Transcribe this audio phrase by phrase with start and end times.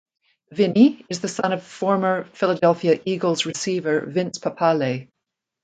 [0.51, 5.09] Vinny is the son of former Philadelphia Eagles receiver Vince Papale.